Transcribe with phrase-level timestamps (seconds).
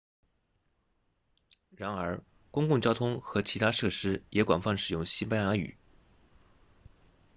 [1.77, 5.77] 然而公共交通和其他设施也广泛使用西班牙语